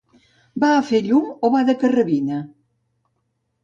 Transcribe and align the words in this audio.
Va 0.63 0.69
a 0.77 0.79
fer 0.87 1.03
llum 1.09 1.29
o 1.29 1.53
va 1.59 1.63
de 1.71 1.79
carrabina? 1.87 2.43